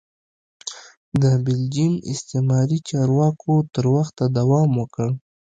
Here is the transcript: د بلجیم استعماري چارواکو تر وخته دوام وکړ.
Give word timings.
د 1.21 1.23
بلجیم 1.45 1.93
استعماري 2.11 2.79
چارواکو 2.89 3.53
تر 3.73 3.85
وخته 3.95 4.23
دوام 4.37 4.69
وکړ. 4.81 5.07